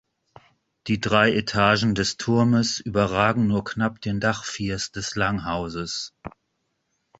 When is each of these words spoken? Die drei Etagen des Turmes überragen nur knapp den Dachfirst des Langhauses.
Die 0.87 0.99
drei 0.99 1.31
Etagen 1.31 1.93
des 1.93 2.17
Turmes 2.17 2.79
überragen 2.79 3.45
nur 3.45 3.63
knapp 3.63 4.01
den 4.01 4.19
Dachfirst 4.19 4.95
des 4.95 5.13
Langhauses. 5.13 6.15